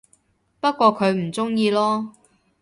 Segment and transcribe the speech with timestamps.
[0.59, 2.09] 不過佢唔鍾意囉